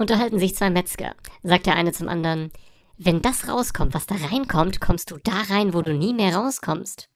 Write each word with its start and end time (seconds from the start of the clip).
Unterhalten 0.00 0.38
sich 0.38 0.54
zwei 0.54 0.70
Metzger. 0.70 1.14
Sagt 1.42 1.66
der 1.66 1.76
eine 1.76 1.92
zum 1.92 2.08
anderen, 2.08 2.50
wenn 2.96 3.20
das 3.20 3.48
rauskommt, 3.48 3.92
was 3.92 4.06
da 4.06 4.14
reinkommt, 4.14 4.80
kommst 4.80 5.10
du 5.10 5.18
da 5.18 5.42
rein, 5.50 5.74
wo 5.74 5.82
du 5.82 5.92
nie 5.92 6.14
mehr 6.14 6.34
rauskommst. 6.36 7.10